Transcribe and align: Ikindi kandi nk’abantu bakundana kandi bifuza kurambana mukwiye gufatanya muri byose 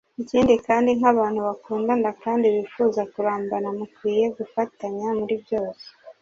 Ikindi 0.21 0.53
kandi 0.67 0.89
nk’abantu 0.99 1.39
bakundana 1.47 2.09
kandi 2.23 2.45
bifuza 2.55 3.01
kurambana 3.13 3.67
mukwiye 3.77 4.25
gufatanya 4.37 5.07
muri 5.19 5.35
byose 5.43 5.85